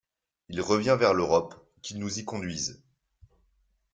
[0.49, 1.53] Il revient vers l’Europe,
[1.83, 2.81] qu’il nous y conduise.